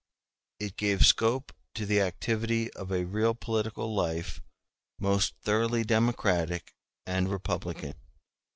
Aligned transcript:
It 0.59 0.77
gave 0.77 1.05
scope 1.05 1.53
to 1.75 1.85
the 1.85 2.01
activity 2.01 2.73
of 2.73 2.91
a 2.91 3.05
real 3.05 3.35
political 3.35 3.93
life 3.93 4.41
most 4.97 5.35
thoroughly 5.43 5.83
democratic 5.83 6.73
and 7.05 7.29
republican. 7.29 7.93